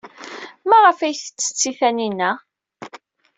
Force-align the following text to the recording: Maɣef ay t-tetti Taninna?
Maɣef 0.69 0.99
ay 0.99 1.15
t-tetti 1.15 1.71
Taninna? 1.79 2.31